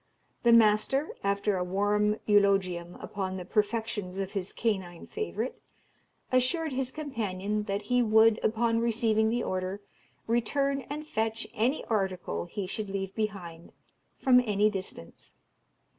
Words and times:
The 0.41 0.51
master, 0.51 1.15
after 1.23 1.55
a 1.57 1.63
warm 1.63 2.19
eulogium 2.25 2.95
upon 2.95 3.37
the 3.37 3.45
perfections 3.45 4.17
of 4.17 4.31
his 4.31 4.51
canine 4.51 5.05
favourite, 5.05 5.61
assured 6.31 6.73
his 6.73 6.91
companion 6.91 7.65
that 7.65 7.83
he 7.83 8.01
would, 8.01 8.39
upon 8.43 8.79
receiving 8.79 9.29
the 9.29 9.43
order, 9.43 9.79
return 10.25 10.85
and 10.89 11.05
fetch 11.05 11.45
any 11.53 11.85
article 11.85 12.45
he 12.45 12.65
should 12.65 12.89
leave 12.89 13.13
behind, 13.13 13.73
from 14.17 14.41
any 14.43 14.71
distance. 14.71 15.35